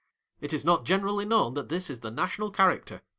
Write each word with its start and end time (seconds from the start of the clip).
It 0.39 0.51
is 0.51 0.65
not 0.65 0.83
generally 0.83 1.25
known 1.25 1.53
that 1.53 1.69
this 1.69 1.87
is 1.87 1.99
the 1.99 2.09
national 2.09 2.49
character. 2.49 3.03